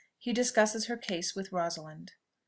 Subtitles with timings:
[0.17, 2.13] HE DISCUSSES HER CASE WITH ROSALIND.